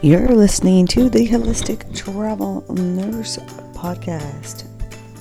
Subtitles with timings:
[0.00, 3.36] You're listening to the Holistic Travel Nurse
[3.74, 4.64] Podcast.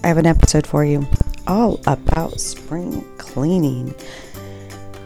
[0.03, 1.07] I have an episode for you
[1.47, 3.95] all about spring cleaning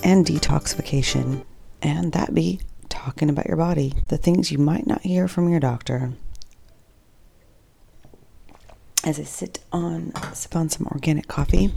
[0.04, 1.46] and detoxification,
[1.82, 5.62] and that be talking about your body, the things you might not hear from your
[5.62, 6.12] doctor.
[9.06, 11.72] As I sit on, sip on some organic coffee,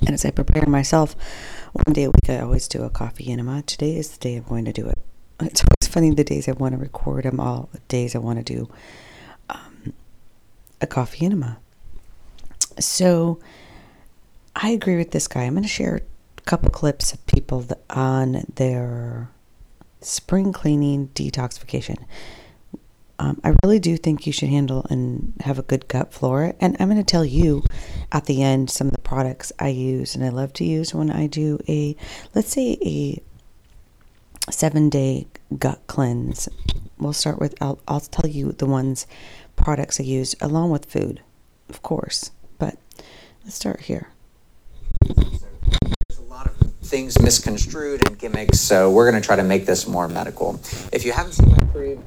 [0.00, 1.16] and as I prepare myself,
[1.72, 3.62] one day a week I always do a coffee enema.
[3.62, 4.98] Today is the day I'm going to do it.
[5.42, 8.44] It's always funny the days I want to record them, all the days I want
[8.44, 8.68] to do
[9.48, 9.92] um,
[10.80, 11.58] a coffee enema.
[12.78, 13.38] So
[14.56, 15.42] I agree with this guy.
[15.44, 16.02] I'm going to share
[16.38, 19.28] a couple clips of people on their
[20.00, 21.98] spring cleaning detoxification.
[23.18, 26.54] Um, I really do think you should handle and have a good gut flora.
[26.60, 27.64] And I'm going to tell you
[28.10, 31.10] at the end some of the products I use and I love to use when
[31.10, 31.94] I do a,
[32.34, 33.22] let's say, a
[34.50, 36.48] seven day gut cleanse.
[36.98, 39.06] We'll start with, I'll, I'll tell you the ones,
[39.56, 41.20] products I use along with food,
[41.68, 42.30] of course.
[42.58, 42.76] But
[43.44, 44.08] let's start here.
[45.04, 46.60] There's a lot of
[46.92, 50.60] things misconstrued and gimmicks, so we're going to try to make this more medical.
[50.92, 51.98] If you haven't seen my previous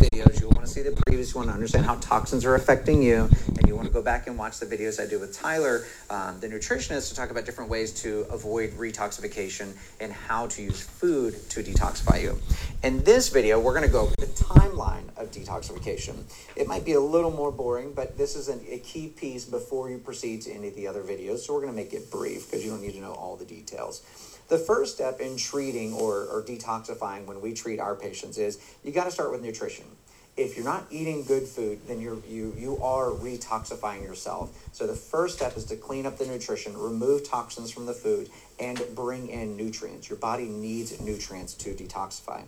[0.00, 1.34] videos, you'll want to see the previous.
[1.34, 4.28] You want to understand how toxins are affecting you, and you want to go back
[4.28, 7.68] and watch the videos I do with Tyler, um, the nutritionist, to talk about different
[7.68, 12.38] ways to avoid retoxification and how to use food to detoxify you.
[12.82, 16.24] In this video, we're going to go over the timeline of detoxification.
[16.56, 19.90] It might be a little more boring, but this is an, a key piece before
[19.90, 22.50] you proceed to any of the other videos, so we're going to make it brief
[22.50, 24.02] because you don't need to know all the details.
[24.48, 28.92] The first step in treating or, or detoxifying when we treat our patients is you
[28.92, 29.86] got to start with nutrition.
[30.34, 34.50] If you're not eating good food, then you're you you are retoxifying yourself.
[34.72, 38.30] So the first step is to clean up the nutrition, remove toxins from the food,
[38.58, 40.08] and bring in nutrients.
[40.08, 42.44] Your body needs nutrients to detoxify.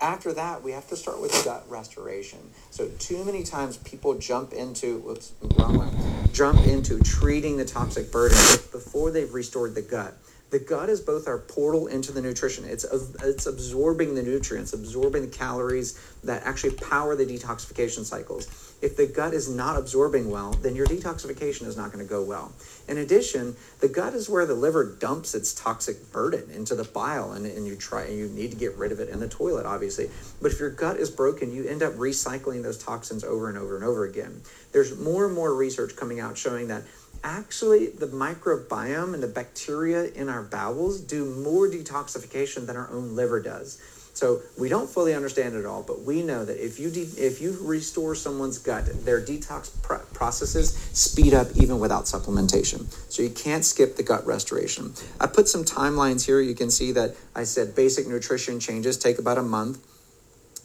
[0.00, 2.40] After that, we have to start with gut restoration.
[2.70, 8.10] So too many times people jump into whoops, wrong one, jump into treating the toxic
[8.10, 8.38] burden
[8.72, 10.16] before they've restored the gut
[10.50, 12.64] the gut is both our portal into the nutrition.
[12.64, 12.84] It's
[13.22, 18.74] it's absorbing the nutrients, absorbing the calories that actually power the detoxification cycles.
[18.80, 22.22] If the gut is not absorbing well, then your detoxification is not going to go
[22.22, 22.52] well.
[22.86, 27.32] In addition, the gut is where the liver dumps its toxic burden into the bile,
[27.32, 29.66] and, and you try and you need to get rid of it in the toilet,
[29.66, 30.08] obviously.
[30.40, 33.74] But if your gut is broken, you end up recycling those toxins over and over
[33.74, 34.42] and over again.
[34.72, 36.84] There's more and more research coming out showing that
[37.24, 43.14] actually the microbiome and the bacteria in our bowels do more detoxification than our own
[43.14, 43.80] liver does.
[44.18, 47.40] So we don't fully understand it all, but we know that if you de- if
[47.40, 52.86] you restore someone's gut, their detox pr- processes speed up even without supplementation.
[53.12, 54.92] So you can't skip the gut restoration.
[55.20, 56.40] I put some timelines here.
[56.40, 59.78] You can see that I said basic nutrition changes take about a month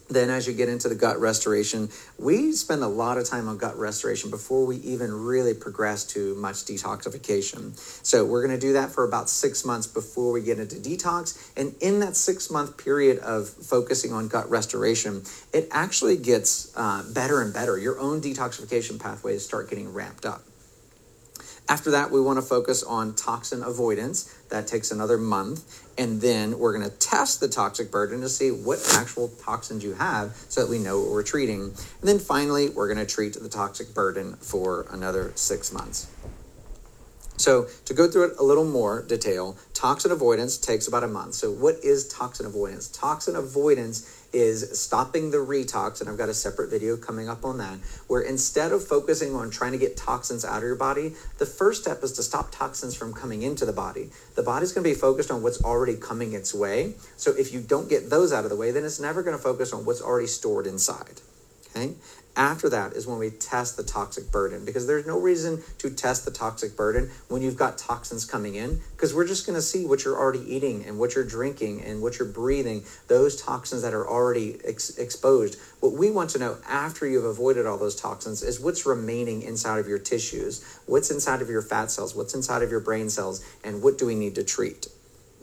[0.08, 1.88] then as you get into the gut restoration
[2.18, 6.34] we spend a lot of time on gut restoration before we even really progress to
[6.36, 7.76] much detoxification.
[8.04, 11.52] So we're going to do that for about six months before we get into detox.
[11.56, 15.22] And in that six month period of focusing on gut restoration
[15.52, 17.78] it actually gets uh, better and better.
[17.78, 20.42] Your own detoxification pathways start getting ramped up.
[21.68, 24.30] After that, we want to focus on toxin avoidance.
[24.54, 25.82] That takes another month.
[25.98, 29.94] And then we're going to test the toxic burden to see what actual toxins you
[29.94, 31.62] have so that we know what we're treating.
[31.62, 36.06] And then finally, we're going to treat the toxic burden for another six months.
[37.36, 41.34] So, to go through it a little more detail, toxin avoidance takes about a month.
[41.34, 42.86] So, what is toxin avoidance?
[42.86, 47.58] Toxin avoidance is stopping the retox, and I've got a separate video coming up on
[47.58, 47.78] that,
[48.08, 51.82] where instead of focusing on trying to get toxins out of your body, the first
[51.82, 54.10] step is to stop toxins from coming into the body.
[54.34, 56.94] The body's to be focused on what's already coming its way.
[57.16, 59.72] So if you don't get those out of the way, then it's never to focus
[59.72, 61.20] on what's already stored inside.
[61.70, 61.94] Okay?
[62.36, 66.24] After that is when we test the toxic burden because there's no reason to test
[66.24, 69.86] the toxic burden when you've got toxins coming in because we're just going to see
[69.86, 73.94] what you're already eating and what you're drinking and what you're breathing, those toxins that
[73.94, 75.60] are already ex- exposed.
[75.78, 79.78] What we want to know after you've avoided all those toxins is what's remaining inside
[79.78, 83.44] of your tissues, what's inside of your fat cells, what's inside of your brain cells,
[83.62, 84.88] and what do we need to treat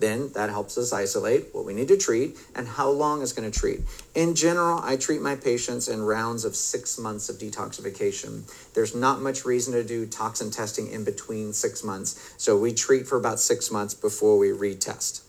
[0.01, 3.50] then that helps us isolate what we need to treat and how long it's going
[3.50, 3.81] to treat.
[4.15, 8.44] In general, I treat my patients in rounds of six months of detoxification.
[8.74, 13.07] There's not much reason to do toxin testing in between six months, so we treat
[13.07, 15.21] for about six months before we retest.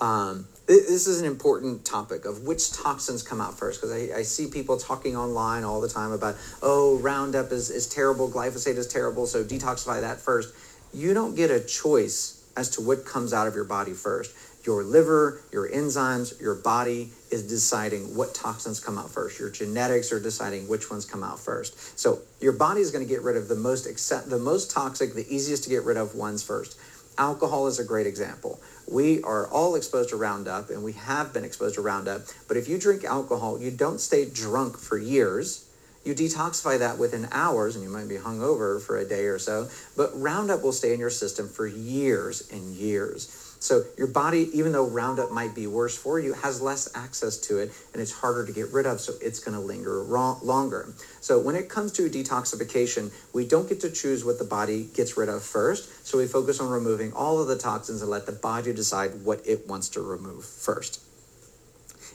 [0.00, 4.22] Um, this is an important topic of which toxins come out first because I, I,
[4.22, 8.86] see people talking online all the time about oh roundup is, is terrible glyphosate is
[8.86, 10.54] terrible so detoxify that first
[10.92, 14.34] you don't get a choice as to what comes out of your body first.
[14.64, 19.38] Your liver, your enzymes, your body is deciding what toxins come out first.
[19.38, 21.98] Your genetics are deciding which ones come out first.
[21.98, 25.14] So your body is going to get rid of the most accept, the most toxic,
[25.14, 26.78] the easiest to get rid of ones first.
[27.18, 28.60] Alcohol is a great example.
[28.90, 32.22] We are all exposed to Roundup, and we have been exposed to Roundup.
[32.48, 35.63] But if you drink alcohol, you don't stay drunk for years.
[36.04, 39.68] You detoxify that within hours, and you might be hungover for a day or so.
[39.96, 43.54] But Roundup will stay in your system for years and years.
[43.64, 47.56] So your body, even though Roundup might be worse for you, has less access to
[47.60, 50.92] it and it's harder to get rid of, so it's going to linger longer.
[51.22, 55.16] So when it comes to detoxification, we don't get to choose what the body gets
[55.16, 56.06] rid of first.
[56.06, 59.40] So we focus on removing all of the toxins and let the body decide what
[59.46, 61.00] it wants to remove first.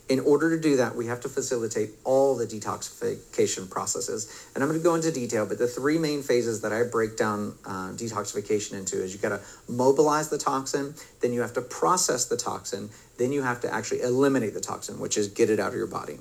[0.09, 4.49] In order to do that, we have to facilitate all the detoxification processes.
[4.55, 7.15] And I'm going to go into detail, but the three main phases that I break
[7.15, 11.61] down uh, detoxification into is you got to mobilize the toxin, then you have to
[11.61, 12.89] process the toxin,
[13.19, 15.85] then you have to actually eliminate the toxin, which is get it out of your
[15.85, 16.17] body.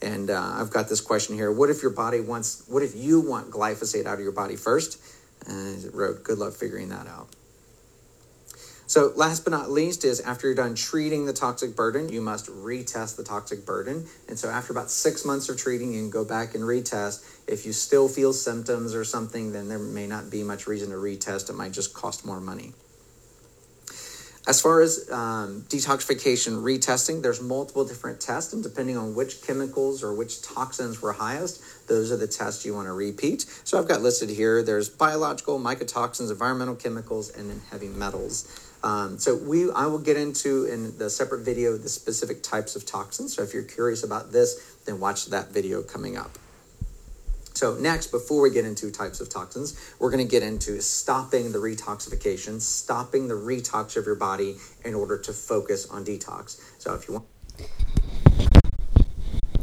[0.00, 2.64] And uh, I've got this question here: What if your body wants?
[2.68, 4.98] What if you want glyphosate out of your body first?
[5.46, 7.28] Uh, wrote, "Good luck figuring that out."
[8.90, 12.46] So, last but not least, is after you're done treating the toxic burden, you must
[12.46, 14.08] retest the toxic burden.
[14.26, 17.24] And so, after about six months of treating, you can go back and retest.
[17.46, 20.96] If you still feel symptoms or something, then there may not be much reason to
[20.96, 21.48] retest.
[21.48, 22.72] It might just cost more money.
[24.48, 30.02] As far as um, detoxification retesting, there's multiple different tests, and depending on which chemicals
[30.02, 33.42] or which toxins were highest, those are the tests you want to repeat.
[33.62, 34.64] So I've got listed here.
[34.64, 38.48] There's biological, mycotoxins, environmental chemicals, and then heavy metals.
[38.82, 42.86] Um, so we, I will get into in the separate video the specific types of
[42.86, 43.36] toxins.
[43.36, 46.38] So if you're curious about this, then watch that video coming up.
[47.52, 51.52] So next, before we get into types of toxins, we're going to get into stopping
[51.52, 56.58] the retoxification, stopping the retox of your body in order to focus on detox.
[56.78, 57.26] So if you want.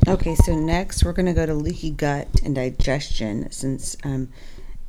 [0.08, 4.30] Okay, so next we're going to go to leaky gut and digestion since um,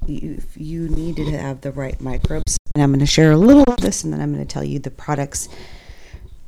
[0.07, 3.65] you, you need to have the right microbes and I'm going to share a little
[3.65, 5.49] of this and then I'm going to tell you the products.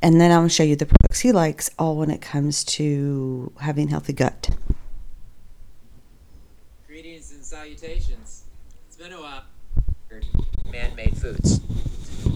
[0.01, 3.89] And then to show you the products he likes, all when it comes to having
[3.89, 4.51] healthy gut.
[6.87, 8.45] Greetings and salutations.
[8.87, 9.43] It's been a while.
[10.71, 11.61] Man made foods.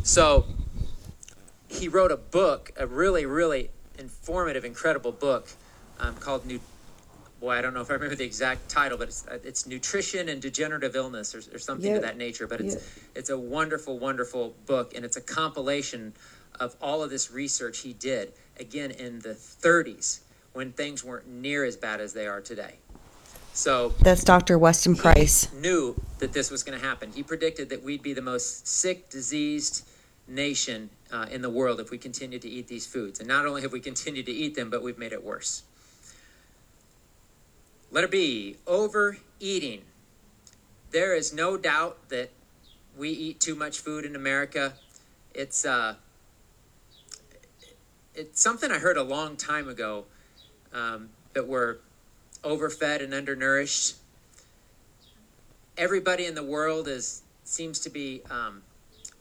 [0.03, 0.45] So,
[1.69, 5.51] he wrote a book, a really, really informative, incredible book
[6.01, 6.59] um, called New
[7.45, 10.31] boy, I don't know if I remember the exact title, but it's, uh, it's nutrition
[10.31, 11.97] and degenerative illness or, or something yeah.
[11.97, 12.47] of that nature.
[12.47, 13.03] But it's yeah.
[13.15, 16.15] it's a wonderful, wonderful book, and it's a compilation
[16.59, 20.21] of all of this research he did again in the 30s
[20.55, 22.77] when things weren't near as bad as they are today.
[23.53, 24.59] So that's Dr.
[24.59, 25.53] Weston Price.
[25.53, 27.13] Knew that this was going to happen.
[27.13, 29.87] He predicted that we'd be the most sick, diseased
[30.27, 33.21] nation uh, in the world if we continued to eat these foods.
[33.21, 35.63] And not only have we continued to eat them, but we've made it worse.
[37.95, 39.83] Letter B, overeating.
[40.91, 42.31] There is no doubt that
[42.99, 44.73] we eat too much food in America.
[45.33, 45.95] It's uh,
[48.13, 50.07] it's something I heard a long time ago
[50.73, 51.77] um, that we're
[52.43, 53.95] overfed and undernourished.
[55.79, 58.63] Everybody in the world is seems to be um,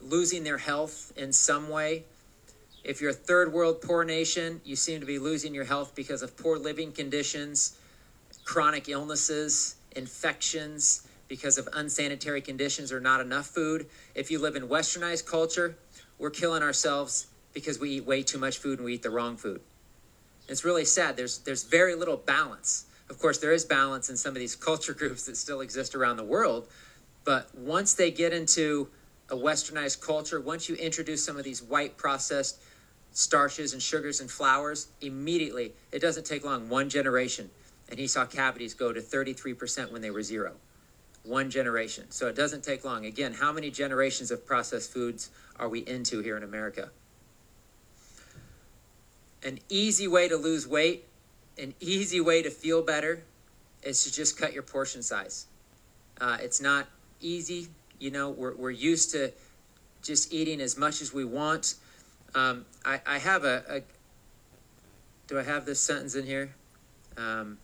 [0.02, 2.06] losing their health in some way.
[2.84, 6.24] If you're a third world poor nation, you seem to be losing your health because
[6.24, 7.78] of poor living conditions
[8.46, 13.88] chronic illnesses, infections because of unsanitary conditions or not enough food.
[14.16, 15.76] If you live in westernized culture,
[16.20, 19.38] we're killing ourselves because we eat way too much food and we eat the wrong
[19.38, 19.62] food.
[20.48, 21.16] It's really sad.
[21.16, 22.86] There's there's very little balance.
[23.10, 26.18] Of course, there is balance in some of these culture groups that still exist around
[26.18, 26.68] the world,
[27.24, 28.90] but once they get into
[29.30, 32.62] a westernized culture, once you introduce some of these white processed
[33.12, 37.50] starches and sugars and flours, immediately, it doesn't take long, one generation,
[37.90, 40.54] and he saw cavities go to 33% when they were zero.
[41.24, 42.10] One generation.
[42.10, 43.06] So it doesn't take long.
[43.06, 46.90] Again, how many generations of processed foods are we into here in America?
[49.44, 51.06] An easy way to lose weight,
[51.58, 53.24] an easy way to feel better
[53.84, 55.48] is to just cut your portion size.
[56.20, 56.88] Uh, it's not
[57.22, 57.68] easy.
[58.00, 59.32] You know, we're, we're used to
[60.02, 61.76] just eating as much as we want.
[62.36, 63.82] Um, I, I have a, a,
[65.28, 66.54] do I have this sentence in here?
[67.18, 67.58] Um,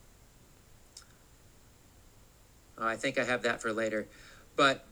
[2.80, 4.08] uh, I think I have that for later.
[4.56, 4.86] But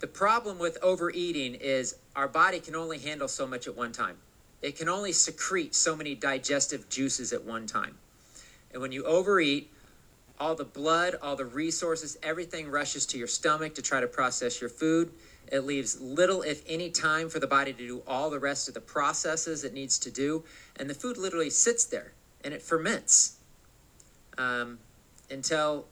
[0.00, 4.16] the problem with overeating is our body can only handle so much at one time.
[4.62, 7.96] It can only secrete so many digestive juices at one time.
[8.72, 9.70] And when you overeat,
[10.38, 14.60] all the blood, all the resources, everything rushes to your stomach to try to process
[14.60, 15.12] your food.
[15.50, 18.74] It leaves little, if any, time for the body to do all the rest of
[18.74, 20.44] the processes it needs to do.
[20.78, 22.12] And the food literally sits there
[22.44, 23.38] and it ferments
[24.36, 24.78] um,
[25.30, 25.86] until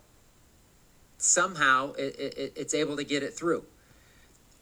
[1.19, 3.65] somehow it, it, it's able to get it through.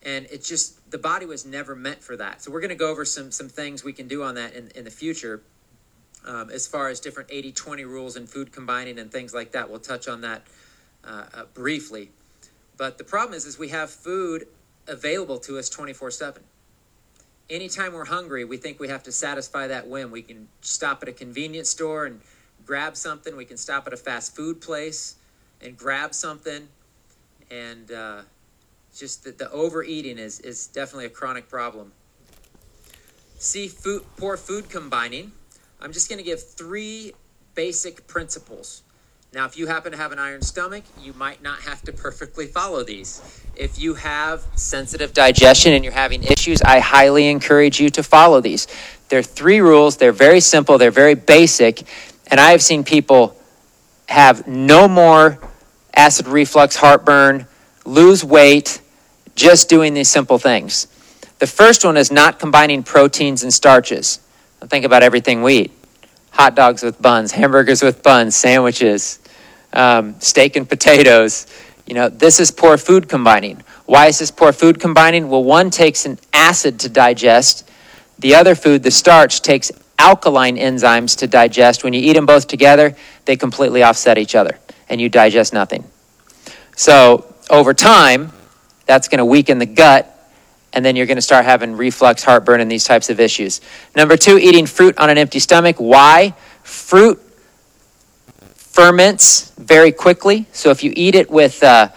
[0.04, 2.42] And it just, the body was never meant for that.
[2.42, 4.70] So we're going to go over some, some things we can do on that in,
[4.74, 5.42] in the future.
[6.26, 9.70] Um, as far as different 80 20 rules and food combining and things like that,
[9.70, 10.42] we'll touch on that
[11.04, 12.10] uh, uh, briefly.
[12.76, 14.46] But the problem is, is we have food
[14.86, 16.42] available to us 24 7.
[17.50, 20.10] Anytime we're hungry, we think we have to satisfy that whim.
[20.10, 22.20] We can stop at a convenience store and
[22.64, 23.36] grab something.
[23.36, 25.16] We can stop at a fast food place
[25.62, 26.68] and grab something.
[27.50, 28.22] And uh,
[28.94, 31.92] just that the overeating is, is definitely a chronic problem.
[33.38, 35.32] See, food, poor food combining.
[35.80, 37.12] I'm just going to give three
[37.54, 38.82] basic principles
[39.34, 42.46] now, if you happen to have an iron stomach, you might not have to perfectly
[42.46, 43.22] follow these.
[43.56, 48.42] If you have sensitive digestion and you're having issues, I highly encourage you to follow
[48.42, 48.66] these.
[49.08, 51.82] There are three rules, they're very simple, they're very basic,
[52.30, 53.34] and I have seen people
[54.06, 55.38] have no more
[55.94, 57.46] acid reflux, heartburn,
[57.84, 58.80] lose weight
[59.34, 60.86] just doing these simple things.
[61.38, 64.20] The first one is not combining proteins and starches.
[64.66, 65.72] Think about everything we eat
[66.32, 69.20] hot dogs with buns, hamburgers with buns, sandwiches,
[69.72, 71.46] um, steak and potatoes.
[71.86, 73.62] You know, this is poor food combining.
[73.84, 75.28] Why is this poor food combining?
[75.28, 77.68] Well, one takes an acid to digest,
[78.18, 81.84] the other food, the starch, takes alkaline enzymes to digest.
[81.84, 84.58] When you eat them both together, they completely offset each other
[84.92, 85.84] and you digest nothing.
[86.76, 88.30] So, over time,
[88.86, 90.08] that's going to weaken the gut
[90.72, 93.60] and then you're going to start having reflux, heartburn, and these types of issues.
[93.94, 95.76] Number two, eating fruit on an empty stomach.
[95.76, 96.34] Why?
[96.62, 97.20] Fruit
[98.54, 100.46] ferments very quickly.
[100.52, 101.88] So if you eat it with uh,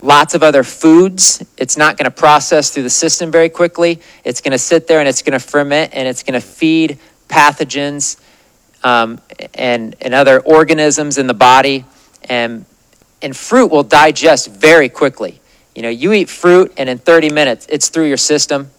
[0.00, 4.00] lots of other foods, it's not going to process through the system very quickly.
[4.22, 7.00] It's going to sit there and it's going to ferment and it's going to feed
[7.28, 8.20] pathogens
[8.84, 9.20] um,
[9.54, 11.84] and, and other organisms in the body.
[12.30, 12.64] And,
[13.20, 15.40] and fruit will digest very quickly.
[15.74, 18.70] You know, you eat fruit and in 30 minutes it's through your system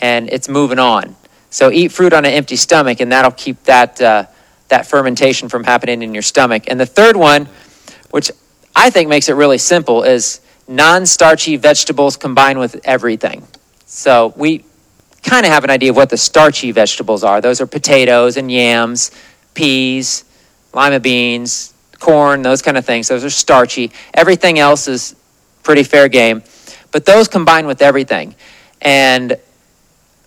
[0.00, 1.16] and it's moving on.
[1.50, 4.00] So eat fruit on an empty stomach and that'll keep that.
[4.00, 4.26] Uh,
[4.68, 6.64] that fermentation from happening in your stomach.
[6.68, 7.48] And the third one,
[8.10, 8.30] which
[8.74, 13.46] I think makes it really simple, is non starchy vegetables combined with everything.
[13.86, 14.64] So we
[15.22, 17.40] kind of have an idea of what the starchy vegetables are.
[17.40, 19.10] Those are potatoes and yams,
[19.54, 20.24] peas,
[20.72, 21.73] lima beans,
[22.04, 23.08] corn, those kind of things.
[23.08, 23.90] Those are starchy.
[24.12, 25.16] Everything else is
[25.62, 26.42] pretty fair game.
[26.92, 28.34] But those combined with everything.
[28.82, 29.38] And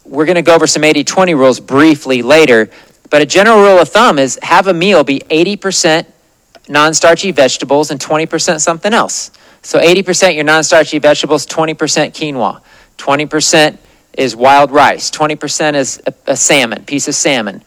[0.04, 2.72] we're going to go over some 80 20 rules briefly later.
[3.12, 6.08] But a general rule of thumb is have a meal be 80%
[6.68, 9.30] non starchy vegetables and 20% something else.
[9.62, 12.62] So 80% your non starchy vegetables, 20% quinoa,
[12.98, 13.78] 20%
[14.14, 17.64] is wild rice, 20% is a, a salmon, piece of salmon,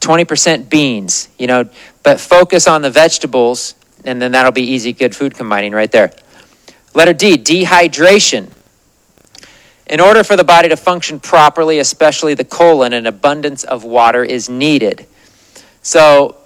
[0.00, 1.68] 20% beans, you know,
[2.02, 3.74] but focus on the vegetables
[4.06, 6.12] and then that'll be easy, good food combining right there.
[6.94, 8.50] Letter D, dehydration.
[9.88, 14.24] In order for the body to function properly, especially the colon, an abundance of water
[14.24, 15.06] is needed.
[15.82, 16.36] So,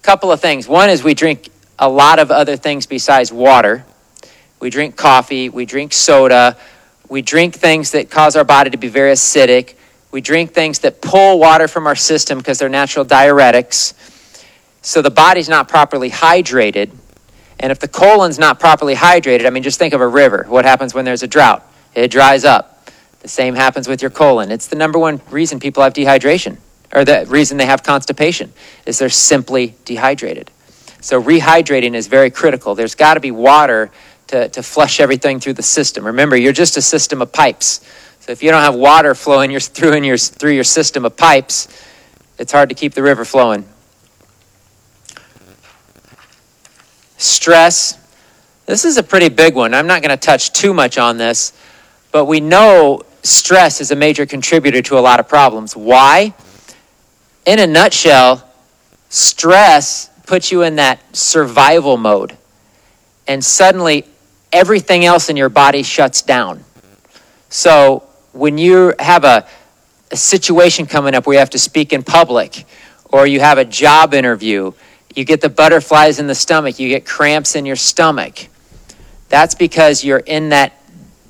[0.00, 0.66] a couple of things.
[0.66, 3.84] One is we drink a lot of other things besides water.
[4.60, 6.56] We drink coffee, we drink soda,
[7.08, 9.74] we drink things that cause our body to be very acidic.
[10.14, 13.94] We drink things that pull water from our system because they're natural diuretics.
[14.80, 16.92] So the body's not properly hydrated.
[17.58, 20.44] And if the colon's not properly hydrated, I mean, just think of a river.
[20.46, 21.68] What happens when there's a drought?
[21.96, 22.88] it dries up.
[23.22, 24.52] The same happens with your colon.
[24.52, 26.58] It's the number one reason people have dehydration,
[26.92, 28.52] or the reason they have constipation,
[28.86, 30.52] is they're simply dehydrated.
[31.00, 32.76] So rehydrating is very critical.
[32.76, 33.90] There's got to be water
[34.28, 36.06] to, to flush everything through the system.
[36.06, 37.80] Remember, you're just a system of pipes.
[38.24, 41.14] So if you don't have water flowing your, through, in your, through your system of
[41.14, 41.68] pipes,
[42.38, 43.68] it's hard to keep the river flowing.
[47.18, 47.98] Stress.
[48.64, 49.74] This is a pretty big one.
[49.74, 51.52] I'm not going to touch too much on this.
[52.12, 55.76] But we know stress is a major contributor to a lot of problems.
[55.76, 56.32] Why?
[57.44, 58.48] In a nutshell,
[59.10, 62.38] stress puts you in that survival mode.
[63.26, 64.06] And suddenly,
[64.50, 66.64] everything else in your body shuts down.
[67.50, 69.46] So, when you have a,
[70.10, 72.66] a situation coming up where you have to speak in public,
[73.04, 74.72] or you have a job interview,
[75.14, 78.48] you get the butterflies in the stomach, you get cramps in your stomach.
[79.28, 80.80] That's because you're in that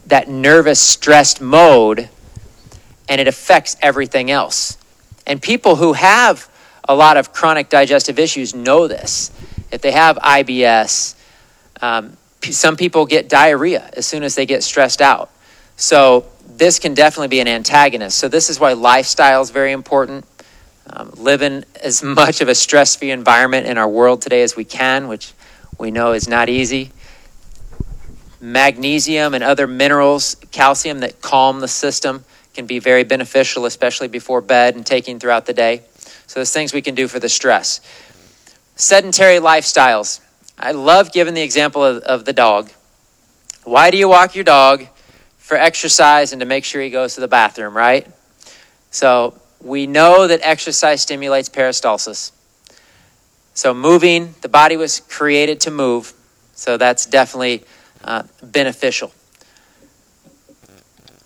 [0.06, 2.10] that nervous, stressed mode,
[3.08, 4.76] and it affects everything else.
[5.26, 6.50] And people who have
[6.86, 9.30] a lot of chronic digestive issues know this.
[9.70, 11.14] If they have IBS,
[11.80, 15.30] um, some people get diarrhea as soon as they get stressed out.
[15.76, 18.18] So this can definitely be an antagonist.
[18.18, 20.24] So this is why lifestyle is very important.
[20.88, 25.08] Um, living as much of a stress-free environment in our world today as we can,
[25.08, 25.32] which
[25.78, 26.92] we know is not easy.
[28.40, 34.40] Magnesium and other minerals, calcium that calm the system can be very beneficial, especially before
[34.40, 35.82] bed and taking throughout the day.
[36.26, 37.80] So there's things we can do for the stress.
[38.76, 40.20] Sedentary lifestyles.
[40.58, 42.70] I love giving the example of, of the dog.
[43.64, 44.86] Why do you walk your dog?
[45.44, 48.08] For exercise and to make sure he goes to the bathroom, right?
[48.90, 52.32] So we know that exercise stimulates peristalsis.
[53.52, 56.14] So moving, the body was created to move.
[56.54, 57.62] So that's definitely
[58.02, 59.12] uh, beneficial.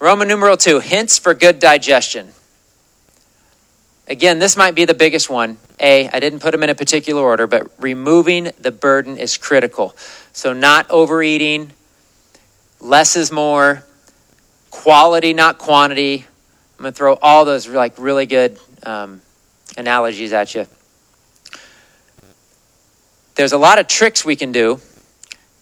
[0.00, 2.32] Roman numeral two, hints for good digestion.
[4.08, 5.58] Again, this might be the biggest one.
[5.78, 9.94] A, I didn't put them in a particular order, but removing the burden is critical.
[10.32, 11.70] So, not overeating,
[12.80, 13.84] less is more,
[14.70, 16.26] quality, not quantity.
[16.78, 19.20] I'm going to throw all those like really good um,
[19.76, 20.66] analogies at you.
[23.34, 24.80] There's a lot of tricks we can do,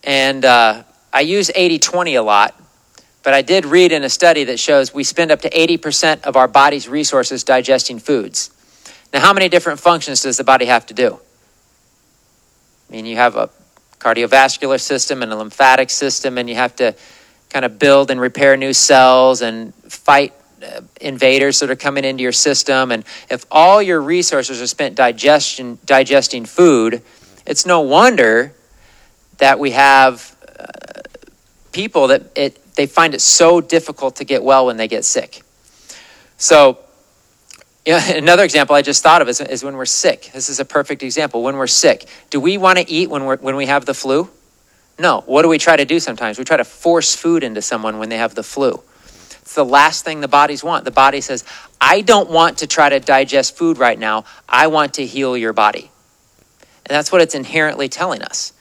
[0.03, 0.83] and uh,
[1.13, 2.59] I use 80 20 a lot,
[3.23, 6.37] but I did read in a study that shows we spend up to 80% of
[6.37, 8.51] our body's resources digesting foods.
[9.13, 11.21] Now, how many different functions does the body have to do?
[12.89, 13.51] I mean, you have a
[13.99, 16.95] cardiovascular system and a lymphatic system, and you have to
[17.57, 22.23] kind of build and repair new cells and fight uh, invaders that are coming into
[22.23, 22.93] your system.
[22.93, 27.01] And if all your resources are spent digestion, digesting food,
[27.47, 28.53] it's no wonder
[29.39, 31.01] that we have uh,
[31.73, 35.41] people that it, they find it so difficult to get well when they get sick.
[36.37, 36.79] So,
[37.87, 40.29] another example I just thought of is, is when we're sick.
[40.35, 41.43] This is a perfect example.
[41.43, 44.29] When we're sick, do we want to eat when, we're, when we have the flu?
[44.99, 45.23] No.
[45.27, 46.39] What do we try to do sometimes?
[46.39, 48.83] We try to force food into someone when they have the flu.
[49.43, 50.85] It's the last thing the bodies want.
[50.85, 51.45] The body says,
[51.81, 54.25] I don't want to try to digest food right now.
[54.49, 55.91] I want to heal your body.
[56.87, 58.53] And that's what it's inherently telling us.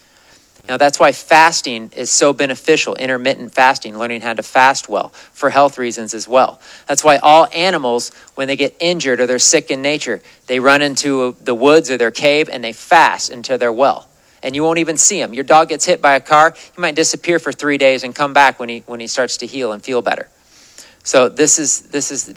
[0.67, 5.51] Now, that's why fasting is so beneficial, intermittent fasting, learning how to fast well for
[5.51, 6.59] health reasons as well.
[6.87, 10.81] That's why all animals, when they get injured or they're sick in nature, they run
[10.81, 14.07] into the woods or their cave and they fast until they're well
[14.43, 15.33] and you won't even see him.
[15.33, 18.33] Your dog gets hit by a car, he might disappear for three days and come
[18.33, 20.29] back when he when he starts to heal and feel better.
[21.03, 22.33] So this is this is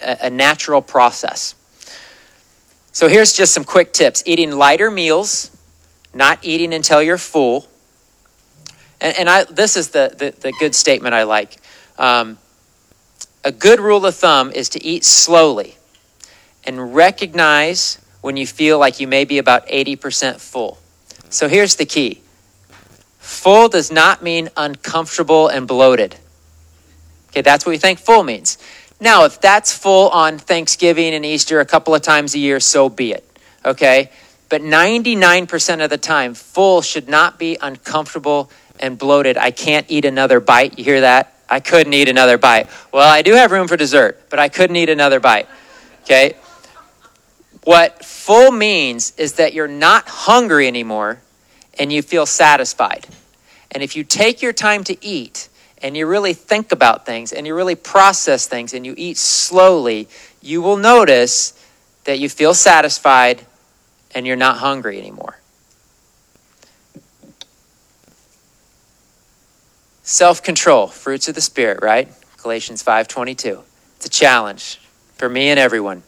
[0.00, 1.54] a, a natural process.
[2.92, 5.50] So here's just some quick tips: eating lighter meals,
[6.14, 7.68] not eating until you're full.
[9.00, 11.56] And, and I this is the, the the good statement I like.
[11.98, 12.38] Um,
[13.44, 15.76] a good rule of thumb is to eat slowly
[16.64, 20.78] and recognize when you feel like you may be about 80% full.
[21.32, 22.20] So here's the key
[23.18, 26.14] full does not mean uncomfortable and bloated.
[27.30, 28.58] Okay, that's what we think full means.
[29.00, 32.88] Now, if that's full on Thanksgiving and Easter a couple of times a year, so
[32.88, 33.24] be it.
[33.64, 34.10] Okay?
[34.48, 39.38] But 99% of the time, full should not be uncomfortable and bloated.
[39.38, 40.78] I can't eat another bite.
[40.78, 41.34] You hear that?
[41.48, 42.68] I couldn't eat another bite.
[42.92, 45.48] Well, I do have room for dessert, but I couldn't eat another bite.
[46.02, 46.34] Okay?
[47.64, 51.20] What full means is that you're not hungry anymore
[51.78, 53.06] and you feel satisfied.
[53.70, 55.48] And if you take your time to eat
[55.78, 60.08] and you really think about things and you really process things and you eat slowly,
[60.40, 61.54] you will notice
[62.04, 63.46] that you feel satisfied
[64.14, 65.38] and you're not hungry anymore.
[70.02, 72.12] Self-control, fruits of the spirit, right?
[72.42, 73.62] Galatians 5:22.
[73.96, 74.80] It's a challenge
[75.16, 76.02] for me and everyone.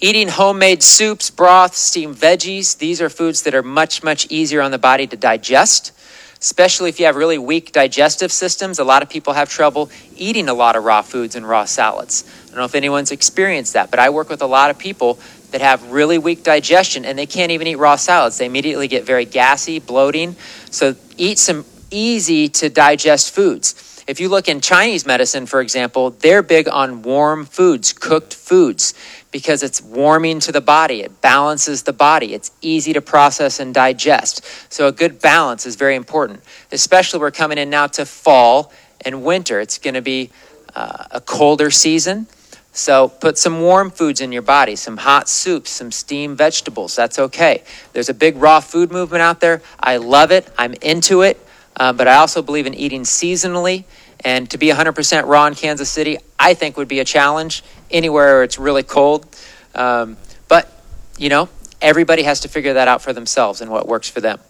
[0.00, 4.70] Eating homemade soups, broth, steamed veggies, these are foods that are much, much easier on
[4.70, 5.90] the body to digest,
[6.38, 8.78] especially if you have really weak digestive systems.
[8.78, 12.22] A lot of people have trouble eating a lot of raw foods and raw salads.
[12.44, 15.18] I don't know if anyone's experienced that, but I work with a lot of people
[15.50, 18.38] that have really weak digestion and they can't even eat raw salads.
[18.38, 20.36] They immediately get very gassy, bloating.
[20.70, 24.04] So eat some easy to digest foods.
[24.06, 28.94] If you look in Chinese medicine, for example, they're big on warm foods, cooked foods
[29.30, 31.02] because it's warming to the body.
[31.02, 32.34] It balances the body.
[32.34, 34.44] It's easy to process and digest.
[34.72, 36.40] So, a good balance is very important,
[36.72, 39.60] especially we're coming in now to fall and winter.
[39.60, 40.30] It's going to be
[40.74, 42.26] uh, a colder season.
[42.72, 46.96] So, put some warm foods in your body, some hot soups, some steamed vegetables.
[46.96, 47.64] That's okay.
[47.92, 49.62] There's a big raw food movement out there.
[49.78, 51.44] I love it, I'm into it.
[51.76, 53.84] Uh, but I also believe in eating seasonally.
[54.24, 58.34] And to be 100% raw in Kansas City, I think would be a challenge anywhere
[58.34, 59.26] where it's really cold.
[59.74, 60.16] Um,
[60.48, 60.70] but,
[61.18, 61.48] you know,
[61.80, 64.40] everybody has to figure that out for themselves and what works for them.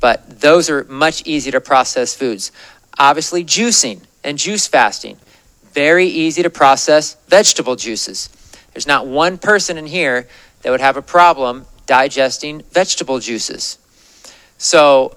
[0.00, 2.52] But those are much easier to process foods.
[2.98, 5.16] Obviously, juicing and juice fasting.
[5.72, 8.28] Very easy to process vegetable juices.
[8.72, 10.28] There's not one person in here
[10.62, 13.78] that would have a problem digesting vegetable juices.
[14.58, 15.16] So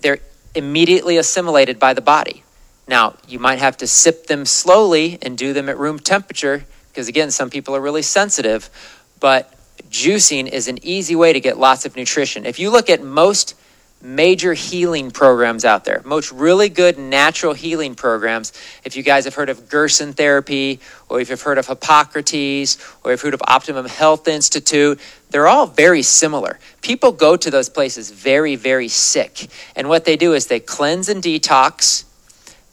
[0.00, 0.20] they're
[0.54, 2.44] immediately assimilated by the body.
[2.86, 7.08] Now, you might have to sip them slowly and do them at room temperature because,
[7.08, 8.70] again, some people are really sensitive,
[9.18, 9.52] but
[9.90, 12.46] juicing is an easy way to get lots of nutrition.
[12.46, 13.56] If you look at most
[14.00, 18.52] major healing programs out there, most really good natural healing programs.
[18.84, 20.78] If you guys have heard of Gerson therapy,
[21.08, 25.48] or if you've heard of Hippocrates, or if you've heard of Optimum Health Institute, they're
[25.48, 26.60] all very similar.
[26.80, 29.48] People go to those places very, very sick.
[29.74, 32.04] And what they do is they cleanse and detox,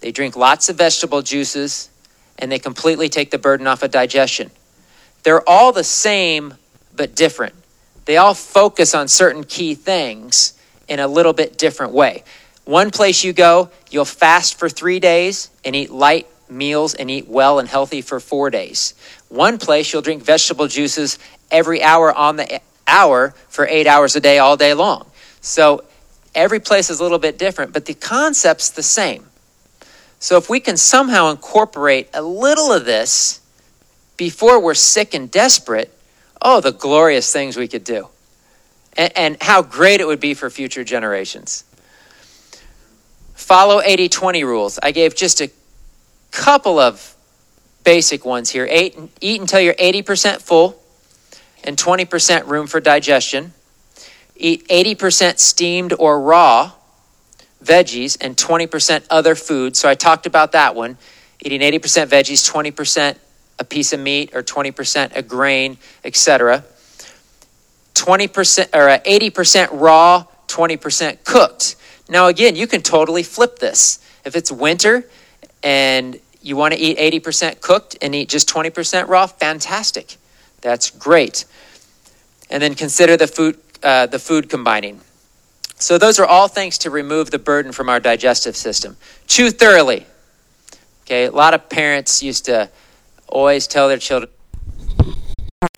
[0.02, 1.91] they drink lots of vegetable juices,
[2.42, 4.52] and they completely take the burden off of digestion.
[5.24, 6.56] They're all the same,
[6.96, 7.54] but different.
[8.06, 12.24] They all focus on certain key things in a little bit different way.
[12.66, 17.28] One place you go, you'll fast for three days and eat light meals and eat
[17.28, 18.94] well and healthy for four days.
[19.30, 24.20] One place, you'll drink vegetable juices every hour on the hour for eight hours a
[24.20, 25.10] day, all day long.
[25.40, 25.84] So
[26.36, 29.26] every place is a little bit different, but the concept's the same.
[30.22, 33.42] So if we can somehow incorporate a little of this
[34.18, 35.92] before we're sick and desperate,
[36.40, 38.08] oh, the glorious things we could do
[38.96, 41.64] and, and how great it would be for future generations.
[43.34, 44.80] Follow 80 20 rules.
[44.84, 45.50] I gave just a
[46.30, 47.16] couple of
[47.84, 48.68] basic ones here.
[48.68, 50.80] Eat, eat until you're 80% full
[51.64, 53.54] and 20% room for digestion.
[54.36, 56.74] Eat 80% steamed or raw
[57.64, 59.76] veggies and 20% other food.
[59.76, 60.98] So I talked about that one.
[61.42, 63.18] Eating 80% veggies, 20%
[63.60, 66.64] a piece of meat or 20% a grain, etc.
[67.94, 71.76] 20% or 80% raw, 20% cooked.
[72.10, 74.00] Now, again, you can totally flip this.
[74.26, 75.06] If it's winter
[75.64, 80.18] and you want to eat 80% cooked and eat just 20% raw, fantastic.
[80.62, 81.46] That's great.
[82.50, 85.02] And then consider the food, uh, the food combining.
[85.82, 88.98] So, those are all things to remove the burden from our digestive system.
[89.28, 90.06] Chew thoroughly.
[91.04, 92.70] Okay, a lot of parents used to
[93.28, 94.30] always tell their children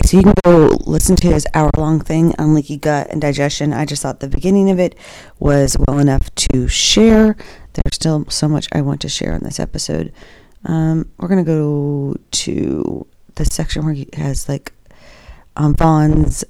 [0.06, 3.74] so you can go listen to his hour long thing on leaky gut and digestion.
[3.74, 4.96] I just thought the beginning of it
[5.39, 7.36] was well enough to share.
[7.74, 10.13] There's still so much I want to share on this episode.
[10.66, 14.72] Um, we're gonna go to the section where he has like
[15.56, 16.44] um, Vaughn's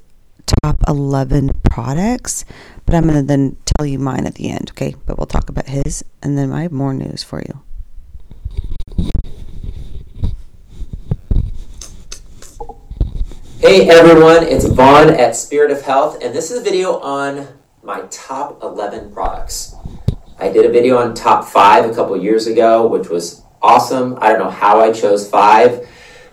[0.61, 2.45] top 11 products,
[2.93, 4.93] but I'm gonna then tell you mine at the end, okay?
[5.07, 7.63] But we'll talk about his, and then I have more news for you.
[13.57, 17.47] Hey everyone, it's Vaughn at Spirit of Health, and this is a video on
[17.81, 19.73] my top 11 products.
[20.37, 24.19] I did a video on top five a couple years ago, which was awesome.
[24.21, 25.89] I don't know how I chose five.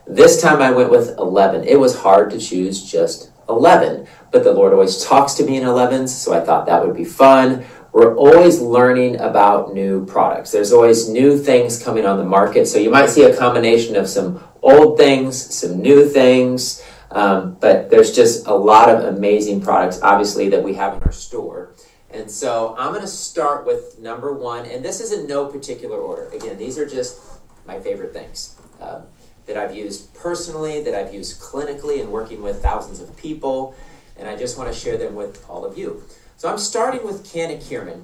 [0.07, 1.65] This time I went with 11.
[1.65, 5.65] It was hard to choose just 11, but the Lord always talks to me in
[5.65, 7.65] 11s, so I thought that would be fun.
[7.93, 10.53] We're always learning about new products.
[10.53, 14.09] There's always new things coming on the market, so you might see a combination of
[14.09, 16.85] some old things, some new things.
[17.11, 21.13] Um, but there's just a lot of amazing products, obviously, that we have in our
[21.13, 21.75] store.
[22.13, 25.99] And so I'm going to start with number one, and this is in no particular
[25.99, 26.29] order.
[26.31, 27.21] Again, these are just
[27.67, 29.03] my favorite things um,
[29.47, 33.75] that I've used personally, that I've used clinically, and working with thousands of people,
[34.21, 36.05] and I just want to share them with all of you.
[36.37, 37.59] So I'm starting with Canna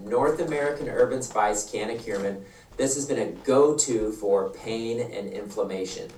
[0.04, 1.96] North American Herb & Spice Canna
[2.76, 6.10] This has been a go-to for pain and inflammation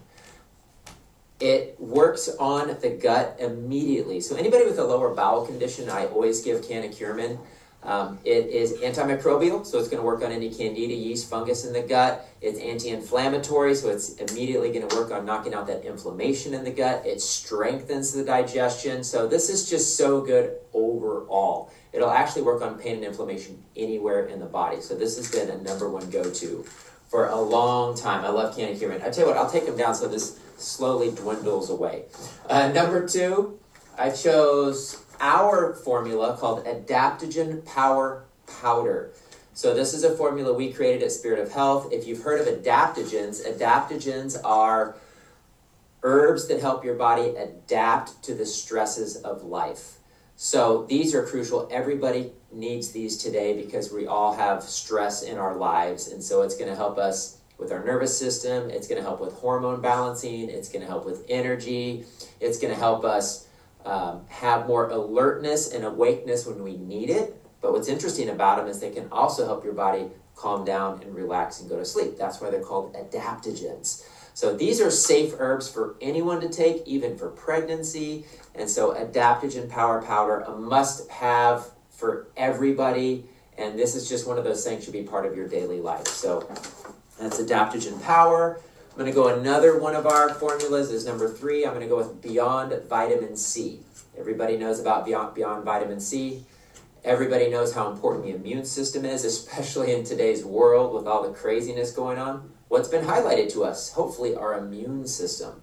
[1.40, 4.20] it works on the gut immediately.
[4.20, 7.38] So anybody with a lower bowel condition, I always give Canna Curmin.
[7.82, 11.72] Um, it is antimicrobial, so it's going to work on any candida, yeast, fungus in
[11.72, 12.28] the gut.
[12.40, 16.72] It's anti-inflammatory, so it's immediately going to work on knocking out that inflammation in the
[16.72, 17.06] gut.
[17.06, 19.04] It strengthens the digestion.
[19.04, 21.72] So this is just so good overall.
[21.92, 24.80] It'll actually work on pain and inflammation anywhere in the body.
[24.80, 26.64] So this has been a number one go-to
[27.08, 28.24] for a long time.
[28.24, 29.02] I love Canna Curmin.
[29.02, 32.04] I tell you what, I'll take them down so this slowly dwindles away.
[32.50, 33.58] Uh, number two,
[33.96, 38.24] I chose our formula called Adaptogen Power
[38.61, 39.12] Powder.
[39.54, 41.92] So this is a formula we created at Spirit of Health.
[41.92, 44.96] If you've heard of adaptogens, adaptogens are
[46.02, 49.98] herbs that help your body adapt to the stresses of life.
[50.37, 51.68] So these are crucial.
[51.72, 56.57] Everybody needs these today because we all have stress in our lives, and so it's
[56.57, 58.70] going to help us with our nervous system.
[58.70, 60.48] It's going to help with hormone balancing.
[60.48, 62.04] It's going to help with energy.
[62.38, 63.47] It's going to help us
[63.88, 67.35] um, have more alertness and awakeness when we need it.
[67.62, 71.14] But what's interesting about them is they can also help your body calm down and
[71.14, 72.16] relax and go to sleep.
[72.18, 74.07] That's why they're called adaptogens.
[74.35, 78.24] So these are safe herbs for anyone to take, even for pregnancy.
[78.55, 83.24] And so adaptogen power powder, a must have for everybody.
[83.57, 86.07] And this is just one of those things should be part of your daily life.
[86.07, 86.46] So
[87.18, 88.61] that's adaptogen power.
[88.98, 91.64] I'm going to go another one of our formulas is number three.
[91.64, 93.78] I'm going to go with Beyond Vitamin C.
[94.18, 96.42] Everybody knows about Beyond, Beyond Vitamin C.
[97.04, 101.32] Everybody knows how important the immune system is, especially in today's world with all the
[101.32, 102.50] craziness going on.
[102.66, 103.92] What's been highlighted to us?
[103.92, 105.62] Hopefully, our immune system.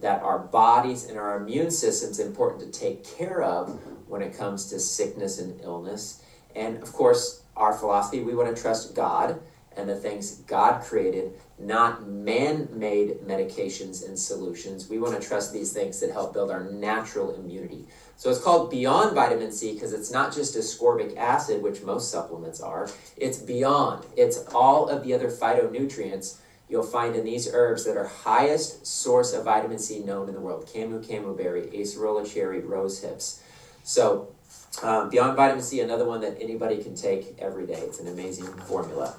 [0.00, 4.38] That our bodies and our immune system is important to take care of when it
[4.38, 6.22] comes to sickness and illness.
[6.56, 9.38] And of course, our philosophy we want to trust God
[9.80, 14.88] and the things God created, not man made medications and solutions.
[14.88, 17.86] We want to trust these things that help build our natural immunity.
[18.16, 22.60] So it's called beyond vitamin C because it's not just ascorbic acid, which most supplements
[22.60, 22.88] are.
[23.16, 24.04] It's beyond.
[24.16, 26.36] It's all of the other phytonutrients
[26.68, 30.40] you'll find in these herbs that are highest source of vitamin C known in the
[30.40, 30.66] world.
[30.66, 33.42] Camu camu berry, acerola cherry, rose hips.
[33.82, 34.28] So
[34.82, 37.80] um, beyond vitamin C, another one that anybody can take every day.
[37.80, 39.16] It's an amazing formula.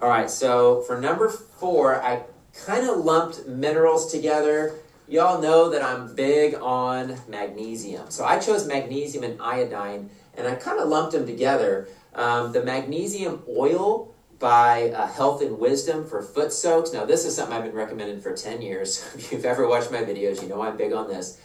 [0.00, 2.22] All right, so for number four, I
[2.64, 4.74] kind of lumped minerals together
[5.10, 8.08] Y'all know that I'm big on magnesium.
[8.12, 11.88] So I chose magnesium and iodine, and I kind of lumped them together.
[12.14, 16.92] Um, the magnesium oil by uh, Health and Wisdom for foot soaks.
[16.92, 19.04] Now, this is something I've been recommending for 10 years.
[19.16, 21.40] if you've ever watched my videos, you know I'm big on this.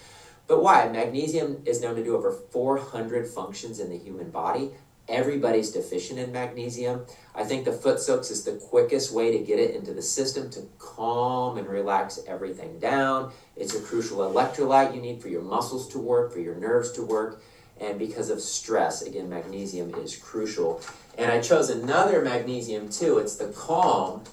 [0.46, 0.88] But why?
[0.88, 4.74] Magnesium is known to do over 400 functions in the human body.
[5.08, 7.06] Everybody's deficient in magnesium.
[7.36, 10.50] I think the foot soaks is the quickest way to get it into the system
[10.52, 13.32] to calm and relax everything down.
[13.56, 17.04] It's a crucial electrolyte you need for your muscles to work, for your nerves to
[17.04, 17.44] work.
[17.80, 20.82] And because of stress, again, magnesium is crucial.
[21.18, 23.20] And I chose another magnesium too.
[23.20, 24.24] It's the Calm,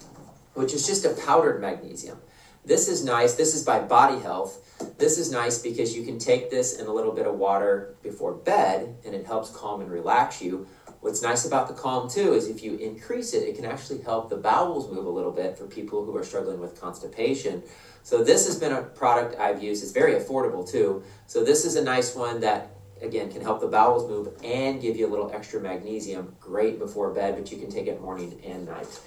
[0.55, 2.19] which is just a powdered magnesium.
[2.65, 3.35] This is nice.
[3.35, 4.61] This is by Body Health.
[4.97, 8.35] This is nice because you can take this in a little bit of water before
[8.35, 10.69] bed and it helps calm and relax you.
[11.01, 14.31] What's nice about the Calm too is if you increase it, it can actually help
[14.31, 17.65] the bowels move a little bit for people who are struggling with constipation.
[18.05, 19.83] So this has been a product I've used.
[19.83, 21.03] It's very affordable too.
[21.27, 24.97] So this is a nice one that again can help the bowels move and give
[24.97, 26.37] you a little extra magnesium.
[26.39, 29.01] Great before bed, but you can take it morning and night.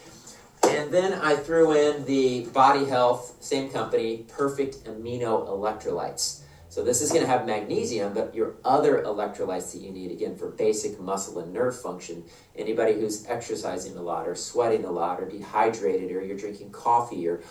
[0.69, 6.41] And then I threw in the Body Health, same company, Perfect Amino Electrolytes.
[6.69, 10.35] So this is going to have magnesium, but your other electrolytes that you need, again,
[10.35, 12.25] for basic muscle and nerve function.
[12.55, 17.27] Anybody who's exercising a lot or sweating a lot or dehydrated or you're drinking coffee
[17.27, 17.41] or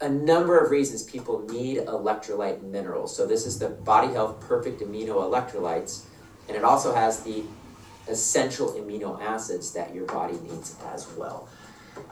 [0.00, 3.16] a number of reasons people need electrolyte minerals.
[3.16, 6.04] So this is the Body Health Perfect Amino Electrolytes,
[6.48, 7.42] and it also has the
[8.08, 11.48] essential amino acids that your body needs as well.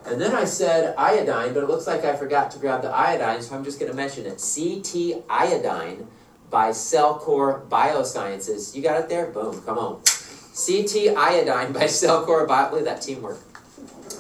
[0.07, 3.42] And then I said iodine, but it looks like I forgot to grab the iodine,
[3.42, 4.42] so I'm just going to mention it.
[4.42, 6.09] CT iodine
[6.51, 8.75] by Cellcore Biosciences.
[8.75, 9.27] You got it there?
[9.27, 10.03] Boom, come on.
[10.55, 12.71] CT iodine by Cellcore Bio.
[12.71, 13.38] Look at that teamwork.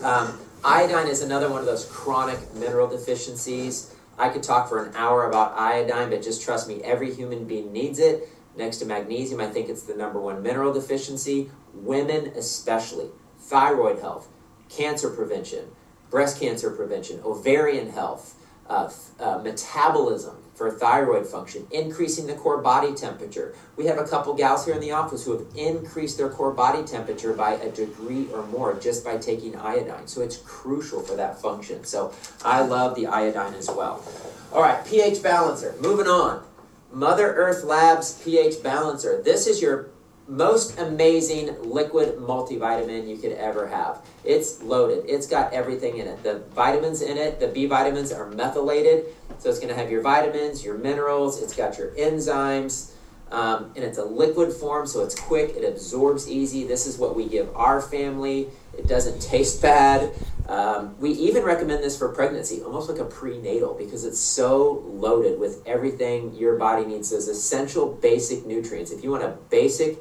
[0.02, 3.94] Um, iodine is another one of those chronic mineral deficiencies.
[4.18, 7.72] I could talk for an hour about iodine, but just trust me, every human being
[7.72, 8.28] needs it.
[8.56, 11.50] Next to magnesium, I think it's the number one mineral deficiency.
[11.74, 13.08] Women, especially.
[13.38, 14.28] Thyroid health,
[14.76, 15.66] cancer prevention,
[16.10, 18.36] breast cancer prevention, ovarian health,
[18.68, 23.54] uh, uh, metabolism for thyroid function, increasing the core body temperature.
[23.76, 26.84] We have a couple gals here in the office who have increased their core body
[26.84, 30.06] temperature by a degree or more just by taking iodine.
[30.06, 31.84] So it's crucial for that function.
[31.84, 32.12] So
[32.44, 34.04] I love the iodine as well.
[34.52, 35.74] All right, pH balancer.
[35.80, 36.44] Moving on.
[36.92, 39.22] Mother Earth Labs pH balancer.
[39.22, 39.88] This is your
[40.28, 44.04] most amazing liquid multivitamin you could ever have.
[44.24, 45.04] It's loaded.
[45.08, 46.22] It's got everything in it.
[46.22, 49.06] The vitamins in it, the B vitamins are methylated,
[49.38, 51.42] so it's going to have your vitamins, your minerals.
[51.42, 52.92] It's got your enzymes,
[53.32, 55.56] um, and it's a liquid form, so it's quick.
[55.56, 56.64] It absorbs easy.
[56.64, 58.48] This is what we give our family.
[58.78, 60.12] It doesn't taste bad.
[60.48, 65.40] Um, we even recommend this for pregnancy, almost like a prenatal, because it's so loaded
[65.40, 67.10] with everything your body needs.
[67.10, 68.92] Those essential basic nutrients.
[68.92, 69.98] If you want a basic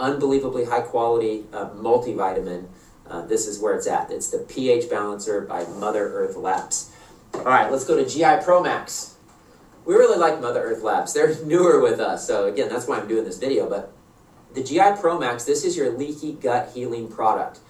[0.00, 2.66] unbelievably high quality uh, multivitamin.
[3.10, 4.10] Uh, this is where it's at.
[4.10, 6.92] It's the pH balancer by Mother Earth Labs.
[7.34, 9.16] All right, let's go to GI Pro Max.
[9.84, 11.12] We really like Mother Earth Labs.
[11.12, 13.68] They're newer with us, so again, that's why I'm doing this video.
[13.68, 13.92] But
[14.54, 17.60] the GI Pro Max, this is your leaky gut healing product.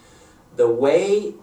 [0.57, 1.35] The way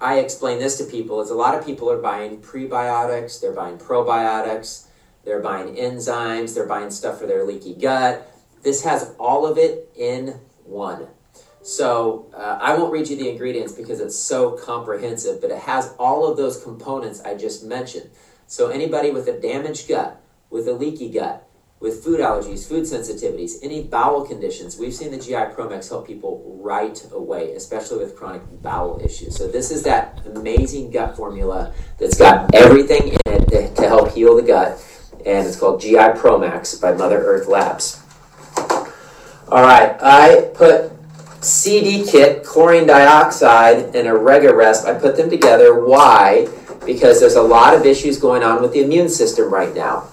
[0.00, 3.78] I explain this to people is a lot of people are buying prebiotics, they're buying
[3.78, 4.88] probiotics,
[5.24, 8.32] they're buying enzymes, they're buying stuff for their leaky gut
[8.66, 11.06] this has all of it in one.
[11.66, 15.92] So uh, I won't read you the ingredients because it's so comprehensive, but it has
[15.98, 18.08] all of those components I just mentioned.
[18.46, 21.44] So anybody with a damaged gut, with a leaky gut,
[21.80, 26.56] with food allergies, food sensitivities, any bowel conditions, we've seen the GI Promax help people
[26.62, 29.36] right away, especially with chronic bowel issues.
[29.36, 34.12] So this is that amazing gut formula that's got everything in it to, to help
[34.12, 34.80] heal the gut,
[35.26, 38.00] and it's called GI Promax by Mother Earth Labs.
[39.48, 40.95] All right, I put
[41.46, 44.86] CD kit, chlorine dioxide, and a Rest.
[44.86, 45.84] I put them together.
[45.84, 46.48] Why?
[46.84, 50.08] Because there's a lot of issues going on with the immune system right now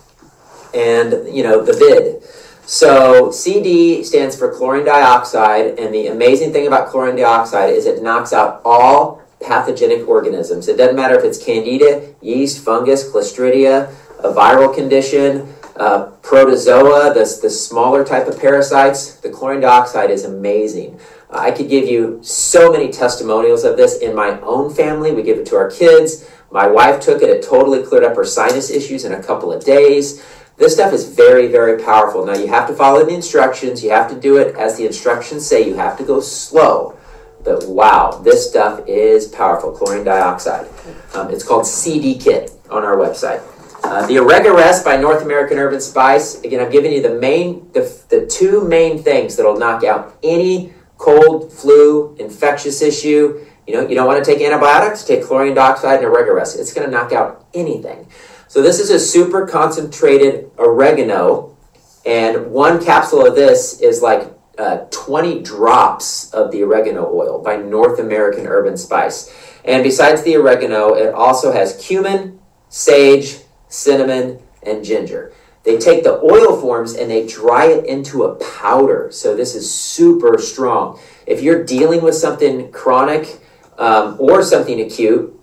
[0.74, 2.24] and you know the vid.
[2.66, 8.02] So CD stands for chlorine dioxide, and the amazing thing about chlorine dioxide is it
[8.02, 10.68] knocks out all pathogenic organisms.
[10.70, 17.40] It doesn't matter if it's candida, yeast, fungus, clostridia, a viral condition, uh, protozoa, the,
[17.42, 19.16] the smaller type of parasites.
[19.16, 20.98] The chlorine dioxide is amazing.
[21.34, 25.12] I could give you so many testimonials of this in my own family.
[25.12, 26.30] We give it to our kids.
[26.52, 29.66] My wife took it, it totally cleared up her sinus issues in a couple of
[29.66, 30.24] days.
[30.58, 32.26] This stuff is very, very powerful.
[32.26, 33.84] Now, you have to follow the instructions.
[33.84, 35.68] You have to do it as the instructions say.
[35.68, 36.98] You have to go slow.
[37.44, 39.72] But wow, this stuff is powerful.
[39.72, 40.70] Chlorine dioxide.
[41.16, 43.42] Um, it's called CD Kit on our website.
[43.84, 46.42] Uh, the Rest by North American Herb & Spice.
[46.44, 50.74] Again, I'm giving you the main, the, the two main things that'll knock out any
[51.04, 53.46] cold, flu, infectious issue.
[53.68, 55.04] You know, you don't want to take antibiotics.
[55.04, 56.58] Take chlorine dioxide and Rest.
[56.58, 58.08] It's going to knock out anything.
[58.48, 61.58] So this is a super concentrated oregano,
[62.06, 67.58] and one capsule of this is like uh, 20 drops of the oregano oil by
[67.58, 69.34] North American Herb & Spice.
[69.66, 72.40] And besides the oregano, it also has cumin,
[72.70, 75.34] sage, cinnamon, and ginger.
[75.64, 79.10] They take the oil forms and they dry it into a powder.
[79.12, 81.00] So this is super strong.
[81.26, 83.40] If you're dealing with something chronic
[83.78, 85.40] um, or something acute,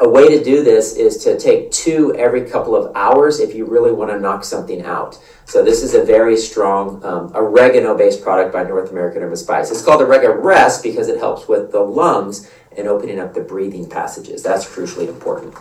[0.00, 3.66] a way to do this is to take two every couple of hours if you
[3.66, 5.18] really want to knock something out.
[5.44, 9.70] So this is a very strong um, oregano-based product by North American Herb & Spice.
[9.70, 13.88] It's called Orega Rest because it helps with the lungs and opening up the breathing
[13.88, 14.42] passages.
[14.42, 15.54] That's crucially important.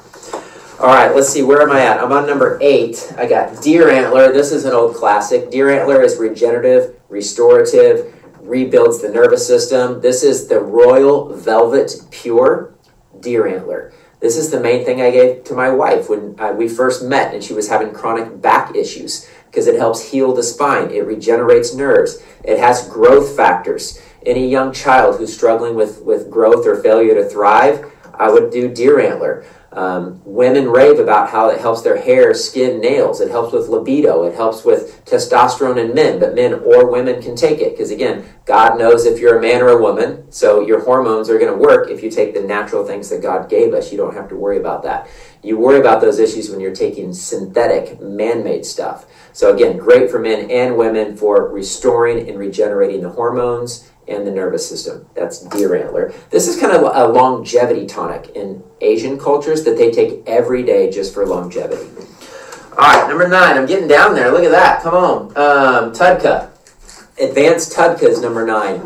[0.80, 2.00] All right, let's see, where am I at?
[2.00, 3.14] I'm on number eight.
[3.18, 4.32] I got Deer Antler.
[4.32, 5.52] This is an old classic.
[5.52, 10.00] Deer Antler is regenerative, restorative, rebuilds the nervous system.
[10.00, 12.76] This is the Royal Velvet Pure
[13.20, 13.92] Deer Antler.
[14.22, 17.34] This is the main thing I gave to my wife when uh, we first met
[17.34, 21.76] and she was having chronic back issues because it helps heal the spine, it regenerates
[21.76, 24.02] nerves, it has growth factors.
[24.26, 28.74] Any young child who's struggling with, with growth or failure to thrive, I would do
[28.74, 29.46] deer antler.
[29.72, 33.22] Um, women rave about how it helps their hair, skin, nails.
[33.22, 34.24] It helps with libido.
[34.24, 38.26] It helps with testosterone in men, but men or women can take it because, again,
[38.46, 41.58] God knows if you're a man or a woman, so your hormones are going to
[41.58, 43.92] work if you take the natural things that God gave us.
[43.92, 45.08] You don't have to worry about that.
[45.44, 49.06] You worry about those issues when you're taking synthetic, man made stuff.
[49.34, 54.32] So, again, great for men and women for restoring and regenerating the hormones and the
[54.32, 55.08] nervous system.
[55.16, 56.14] That's deer antler.
[56.30, 60.90] This is kind of a longevity tonic in Asian cultures that they take every day
[60.90, 61.90] just for longevity.
[62.72, 63.58] All right, number nine.
[63.58, 64.32] I'm getting down there.
[64.32, 64.82] Look at that.
[64.84, 65.22] Come on.
[65.38, 66.50] Um, TUDCA.
[67.20, 68.80] Advanced TUDCA is number nine.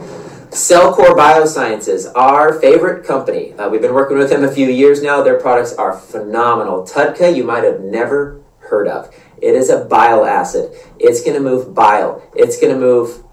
[0.50, 3.54] Cellcore Biosciences, our favorite company.
[3.54, 5.24] Uh, we've been working with them a few years now.
[5.24, 6.84] Their products are phenomenal.
[6.84, 9.14] TUDCA, you might have never heard of.
[9.42, 10.72] It is a bile acid.
[11.00, 12.22] It's going to move bile.
[12.36, 13.24] It's going to move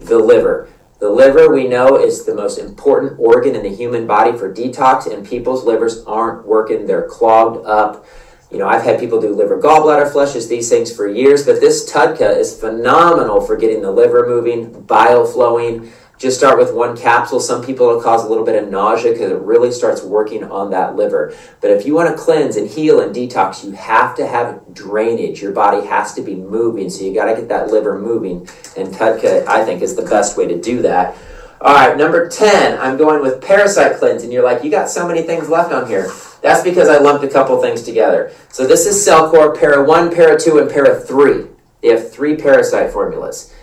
[0.00, 0.68] the liver.
[1.00, 5.10] The liver, we know, is the most important organ in the human body for detox,
[5.10, 6.86] and people's livers aren't working.
[6.86, 8.04] They're clogged up.
[8.50, 11.90] You know, I've had people do liver gallbladder flushes, these things for years, but this
[11.90, 15.90] TUDCA is phenomenal for getting the liver moving, bile flowing.
[16.20, 17.40] Just start with one capsule.
[17.40, 20.70] Some people it'll cause a little bit of nausea because it really starts working on
[20.70, 21.34] that liver.
[21.62, 25.40] But if you want to cleanse and heal and detox, you have to have drainage.
[25.40, 28.46] Your body has to be moving, so you got to get that liver moving.
[28.76, 31.16] And TUDCA, I think, is the best way to do that.
[31.62, 34.22] All right, number 10, I'm going with Parasite Cleanse.
[34.22, 36.12] And you're like, you got so many things left on here.
[36.42, 38.30] That's because I lumped a couple things together.
[38.50, 41.46] So this is Cellcore Para 1, Para 2, and Para 3.
[41.80, 43.54] They have three parasite formulas.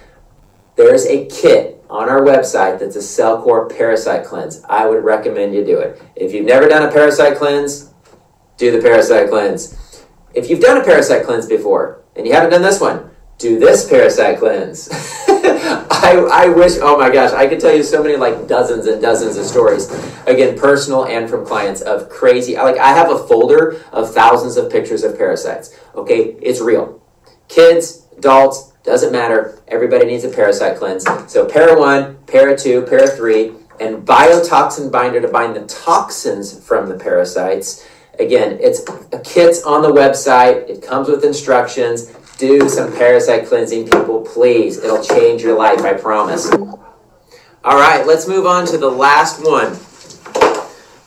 [0.76, 4.64] There's a kit on our website that's a Cellcore parasite cleanse.
[4.66, 6.02] I would recommend you do it.
[6.16, 7.94] If you've never done a parasite cleanse,
[8.58, 10.04] do the parasite cleanse.
[10.34, 13.88] If you've done a parasite cleanse before and you haven't done this one, do this
[13.88, 14.90] parasite cleanse.
[16.08, 19.02] I, I wish, oh my gosh, I could tell you so many, like dozens and
[19.02, 19.92] dozens of stories.
[20.26, 22.56] Again, personal and from clients of crazy.
[22.56, 25.78] Like, I have a folder of thousands of pictures of parasites.
[25.96, 27.02] Okay, it's real.
[27.48, 29.62] Kids, adults, doesn't matter.
[29.68, 31.06] Everybody needs a parasite cleanse.
[31.28, 33.54] So para one, para two, para three.
[33.80, 37.86] and biotoxin binder to bind the toxins from the parasites.
[38.20, 38.82] Again, it's
[39.14, 40.68] a kit's on the website.
[40.70, 42.08] It comes with instructions.
[42.38, 44.78] Do some parasite cleansing, people, please.
[44.84, 46.52] It'll change your life, I promise.
[46.52, 49.78] All right, let's move on to the last one.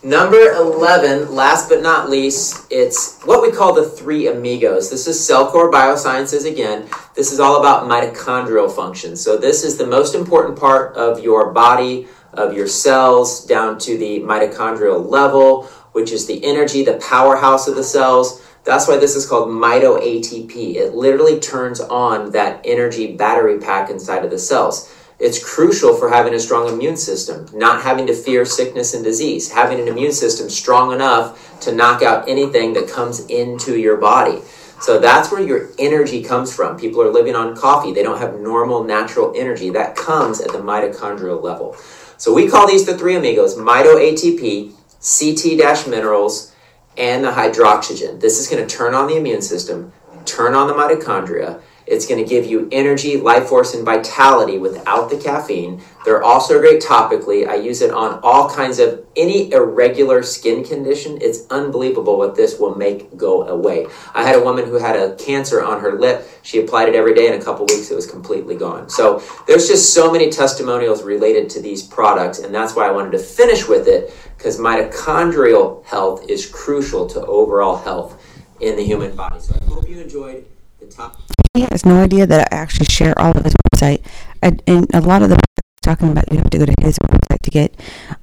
[0.03, 4.88] Number 11, last but not least, it's what we call the three amigos.
[4.88, 6.88] This is Cellcore Biosciences again.
[7.14, 9.14] This is all about mitochondrial function.
[9.14, 13.98] So, this is the most important part of your body, of your cells, down to
[13.98, 18.42] the mitochondrial level, which is the energy, the powerhouse of the cells.
[18.64, 20.76] That's why this is called mito ATP.
[20.76, 24.90] It literally turns on that energy battery pack inside of the cells.
[25.20, 29.52] It's crucial for having a strong immune system, not having to fear sickness and disease,
[29.52, 34.40] having an immune system strong enough to knock out anything that comes into your body.
[34.80, 36.78] So that's where your energy comes from.
[36.78, 37.92] People are living on coffee.
[37.92, 39.68] They don't have normal natural energy.
[39.68, 41.76] That comes at the mitochondrial level.
[42.16, 46.54] So we call these the three amigos mito ATP, CT minerals,
[46.96, 48.20] and the hydroxygen.
[48.20, 49.92] This is going to turn on the immune system,
[50.24, 51.60] turn on the mitochondria,
[51.91, 55.82] it's going to give you energy, life force, and vitality without the caffeine.
[56.05, 57.49] They're also great topically.
[57.49, 61.18] I use it on all kinds of any irregular skin condition.
[61.20, 63.88] It's unbelievable what this will make go away.
[64.14, 66.26] I had a woman who had a cancer on her lip.
[66.43, 67.26] She applied it every day.
[67.26, 68.88] In a couple weeks, it was completely gone.
[68.88, 73.11] So there's just so many testimonials related to these products, and that's why I wanted
[73.12, 78.24] to finish with it because mitochondrial health is crucial to overall health
[78.61, 79.41] in the human body.
[79.41, 80.47] So I hope you enjoyed
[80.78, 84.05] the top he has no idea that I actually share all of his website.
[84.42, 84.62] And
[84.94, 85.40] a lot of the
[85.82, 87.74] talking about you have to go to his website to get.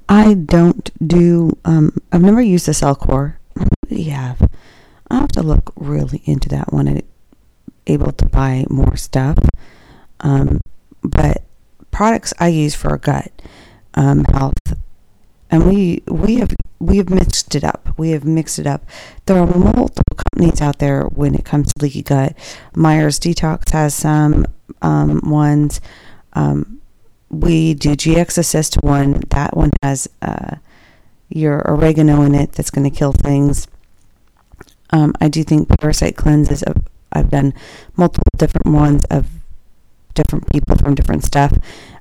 [0.08, 1.58] I don't do.
[1.66, 3.36] Um, I've never used the Cellcore.
[3.90, 4.50] Have.
[5.10, 7.04] I have to look really into that one and
[7.88, 9.38] able to buy more stuff.
[10.20, 10.60] Um,
[11.02, 11.44] but
[11.92, 13.32] products I use for gut
[13.94, 14.76] um, health,
[15.50, 16.50] and we we have
[16.80, 17.94] we have mixed it up.
[17.98, 18.86] We have mixed it up.
[19.26, 22.38] There are multiple companies out there when it comes to leaky gut.
[22.76, 24.46] Myers Detox has some
[24.82, 25.82] um, ones.
[26.34, 26.82] Um,
[27.30, 29.24] we do GX Assist one.
[29.30, 30.58] That one has uh,
[31.30, 33.68] your oregano in it that's going to kill things.
[34.92, 36.64] Um, I do think parasite cleanses.
[36.64, 37.54] I've, I've done
[37.96, 39.28] multiple different ones of
[40.14, 41.58] different people from different stuff,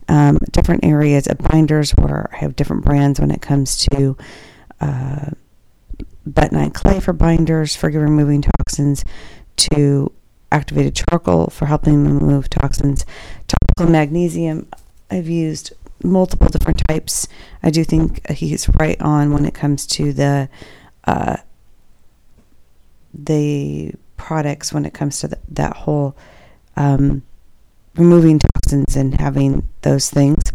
[0.08, 4.16] um, different areas of binders where I have different brands when it comes to
[4.80, 5.30] uh,
[6.28, 9.04] bentonite clay for binders for removing toxins
[9.56, 10.12] to
[10.52, 13.04] activated charcoal for helping remove toxins.
[13.48, 14.68] Topical magnesium,
[15.10, 15.72] I've used
[16.02, 17.28] multiple different types.
[17.62, 20.48] I do think he's right on when it comes to the
[21.04, 21.36] uh,
[23.14, 26.16] the products when it comes to the, that whole
[26.76, 27.22] um,
[27.96, 30.52] removing toxins and having those things.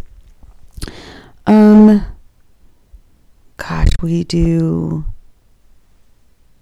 [1.47, 2.05] Um,
[3.61, 5.05] gosh, we do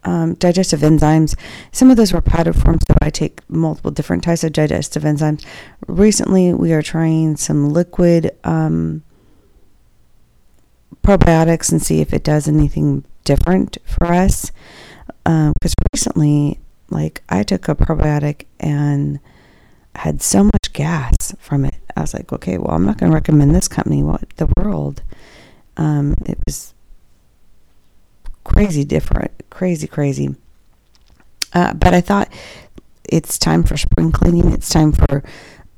[0.04, 1.36] um, digestive enzymes.
[1.72, 5.46] Some of those were powder forms, so I take multiple different types of digestive enzymes.
[5.88, 9.04] Recently, we are trying some liquid um,
[11.04, 14.52] probiotics and see if it does anything different for us.
[15.24, 19.20] Because um, recently, like I took a probiotic and
[19.96, 21.76] had so much gas from it.
[21.96, 24.02] I was like, okay, well, I'm not going to recommend this company.
[24.02, 25.02] What the world?
[25.78, 26.74] Um, it was
[28.60, 30.36] crazy different, crazy, crazy.
[31.54, 32.30] Uh, but I thought
[33.08, 34.52] it's time for spring cleaning.
[34.52, 35.24] It's time for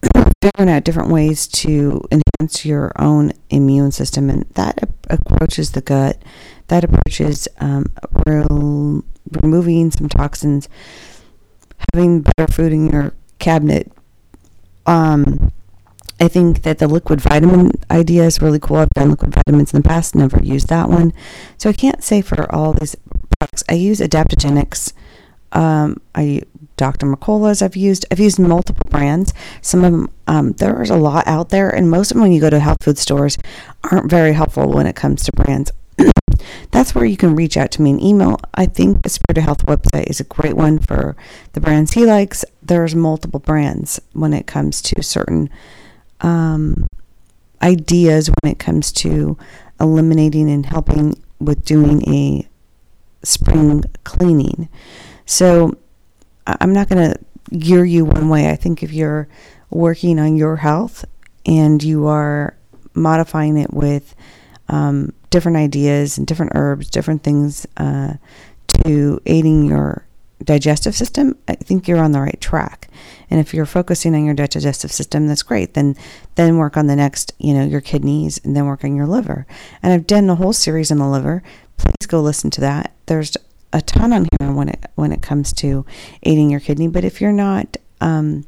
[0.41, 4.79] figuring out different ways to enhance your own immune system, and that
[5.11, 6.23] approaches the gut.
[6.69, 7.85] That approaches um,
[9.43, 10.67] removing some toxins,
[11.93, 13.91] having better food in your cabinet.
[14.87, 15.50] Um,
[16.21, 18.77] I think that the liquid vitamin idea is really cool.
[18.77, 21.13] I've done liquid vitamins in the past, never used that one.
[21.57, 22.95] So I can't say for all these
[23.39, 23.63] products.
[23.67, 24.93] I use Adaptogenics.
[25.51, 26.43] Um, I
[26.77, 27.07] Dr.
[27.07, 28.05] McCullough's I've used.
[28.11, 29.33] I've used multiple brands.
[29.61, 32.39] Some of them, um, there's a lot out there, and most of them, when you
[32.39, 33.39] go to health food stores,
[33.83, 35.71] aren't very helpful when it comes to brands.
[36.71, 38.39] That's where you can reach out to me and email.
[38.53, 41.15] I think the Spirit of Health website is a great one for
[41.53, 42.45] the brands he likes.
[42.61, 45.49] There's multiple brands when it comes to certain
[46.21, 46.87] um,
[47.61, 49.37] ideas when it comes to
[49.79, 52.47] eliminating and helping with doing a
[53.23, 54.69] spring cleaning.
[55.25, 55.75] So
[56.45, 58.49] I'm not going to gear you one way.
[58.49, 59.27] I think if you're
[59.69, 61.05] working on your health
[61.45, 62.55] and you are
[62.93, 64.15] modifying it with
[64.69, 68.15] um, different ideas and different herbs, different things uh,
[68.67, 70.05] to aiding your
[70.43, 72.89] digestive system, I think you're on the right track.
[73.31, 75.73] And if you're focusing on your digestive system, that's great.
[75.73, 75.95] Then
[76.35, 79.47] then work on the next, you know, your kidneys and then work on your liver.
[79.81, 81.41] And I've done a whole series on the liver.
[81.77, 82.93] Please go listen to that.
[83.05, 83.37] There's
[83.73, 85.85] a ton on here when it when it comes to
[86.23, 86.89] aiding your kidney.
[86.89, 88.45] But if you're not um,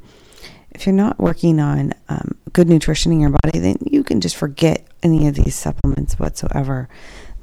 [0.71, 4.35] if you're not working on um, good nutrition in your body, then you can just
[4.35, 6.89] forget any of these supplements whatsoever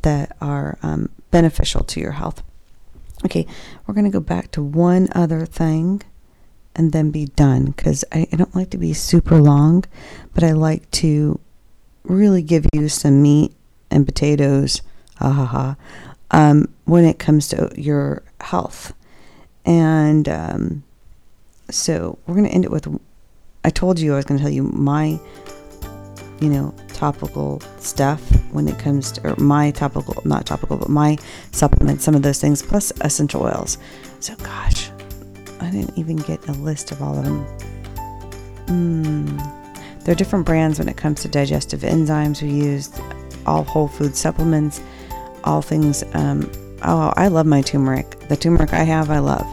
[0.03, 2.43] that are um, beneficial to your health.
[3.25, 3.47] Okay,
[3.87, 6.03] we're going to go back to one other thing
[6.81, 9.85] and then be done because I, I, don't like to be super long,
[10.33, 11.39] but I like to
[12.05, 13.53] really give you some meat
[13.91, 14.81] and potatoes,
[15.17, 15.77] ha ha ha,
[16.31, 18.95] um, when it comes to your health.
[19.67, 20.83] And um,
[21.69, 22.89] so we're going to end it with
[23.63, 25.21] I told you I was going to tell you my,
[26.41, 28.23] you know, topical stuff
[28.53, 31.19] when it comes to, or my topical, not topical, but my
[31.53, 33.77] supplements, some of those things, plus essential oils.
[34.21, 34.91] So, gosh,
[35.61, 37.47] I didn't even get a list of all of them.
[38.67, 40.05] Mm.
[40.05, 42.43] There are different brands when it comes to digestive enzymes.
[42.43, 42.91] We use
[43.47, 44.81] all whole food supplements,
[45.45, 46.03] all things.
[46.15, 46.51] Um,
[46.83, 48.19] oh, I love my turmeric.
[48.29, 49.47] The turmeric I have, I love.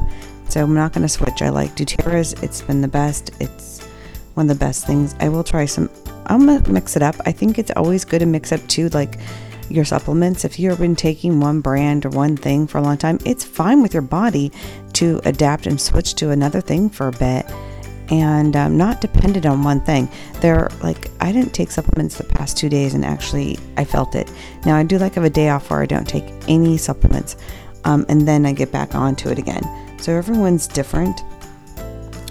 [0.49, 1.41] So I'm not going to switch.
[1.41, 2.33] I like doTERRA's.
[2.41, 3.31] It's been the best.
[3.41, 3.83] It's
[4.35, 5.15] one of the best things.
[5.19, 5.89] I will try some
[6.27, 7.15] I'm gonna mix it up.
[7.25, 9.17] I think it's always good to mix up too, like
[9.69, 10.45] your supplements.
[10.45, 13.81] If you've been taking one brand or one thing for a long time, it's fine
[13.81, 14.51] with your body
[14.97, 17.45] to adapt and switch to another thing for a bit
[18.09, 20.09] and um, not dependent on one thing.
[20.39, 24.31] There, like, I didn't take supplements the past two days and actually I felt it.
[24.65, 27.35] Now, I do like have a day off where I don't take any supplements
[27.85, 29.63] um, and then I get back onto it again.
[29.99, 31.21] So everyone's different,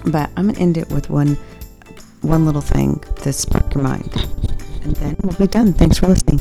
[0.05, 1.37] but I'm gonna end it with one
[2.21, 4.13] one little thing to spark your mind.
[4.83, 5.73] And then we'll be done.
[5.73, 6.39] Thanks for listening.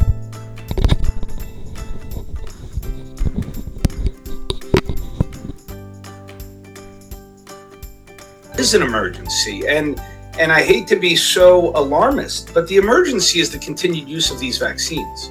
[8.58, 10.00] Is an emergency, and
[10.38, 14.38] and I hate to be so alarmist, but the emergency is the continued use of
[14.38, 15.30] these vaccines.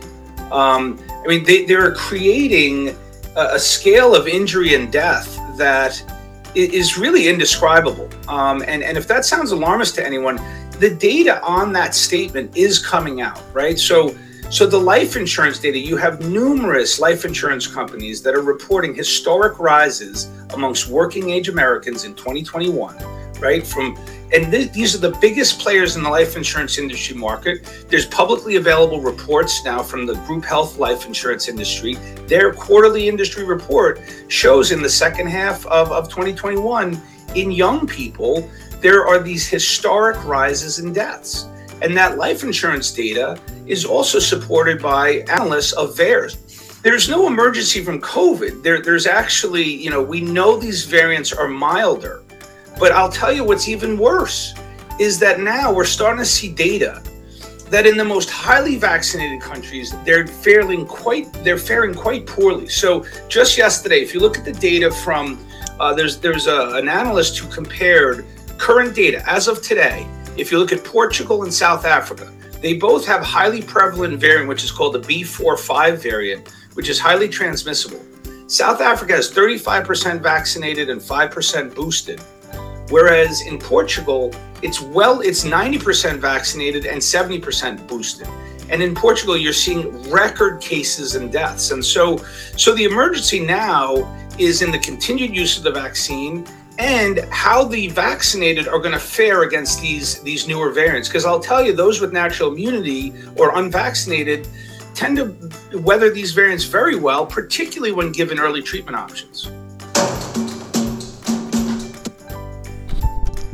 [0.52, 2.96] Um, I mean, they, they're creating
[3.36, 6.04] a, a scale of injury and death that
[6.56, 8.10] is really indescribable.
[8.28, 10.38] Um, and, and if that sounds alarmist to anyone,
[10.80, 13.78] the data on that statement is coming out, right?
[13.78, 14.16] So,
[14.50, 19.60] so the life insurance data, you have numerous life insurance companies that are reporting historic
[19.60, 22.96] rises amongst working age Americans in 2021,
[23.40, 23.66] right?
[23.66, 23.98] From
[24.34, 27.86] and th- these are the biggest players in the life insurance industry market.
[27.90, 31.96] There's publicly available reports now from the group health life insurance industry.
[32.28, 37.02] Their quarterly industry report shows in the second half of, of 2021
[37.36, 38.50] in young people,
[38.82, 41.48] there are these historic rises in deaths.
[41.82, 46.82] And that life insurance data is also supported by analysts of VAERS.
[46.82, 48.64] There's no emergency from COVID.
[48.64, 52.24] There, there's actually, you know, we know these variants are milder
[52.80, 54.54] but I'll tell you what's even worse
[55.00, 57.02] is that now we're starting to see data
[57.70, 62.68] that in the most highly vaccinated countries they're faring quite they're faring quite poorly.
[62.68, 65.40] So just yesterday, if you look at the data from
[65.80, 68.26] uh, there's there's a, an analyst who compared
[68.58, 70.08] current data as of today.
[70.38, 72.30] If you look at Portugal and South Africa,
[72.62, 77.30] they both have highly prevalent variant, which is called the B45 variant, which is highly
[77.30, 78.04] transmissible.
[78.48, 82.20] South Africa has 35% vaccinated and 5% boosted.
[82.90, 88.28] Whereas in Portugal, it's well, it's 90% vaccinated and 70% boosted.
[88.70, 91.72] And in Portugal, you're seeing record cases and deaths.
[91.72, 92.18] And so,
[92.58, 93.96] so the emergency now
[94.38, 96.46] is in the continued use of the vaccine
[96.78, 101.08] and how the vaccinated are going to fare against these these newer variants.
[101.08, 104.48] Because I'll tell you, those with natural immunity or unvaccinated
[104.94, 109.50] tend to weather these variants very well, particularly when given early treatment options.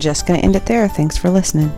[0.01, 0.88] just going to end it there.
[0.89, 1.72] Thanks for listening.